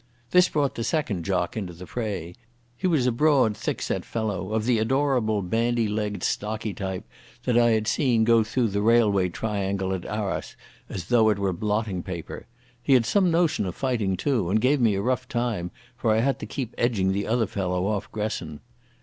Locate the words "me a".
14.81-15.03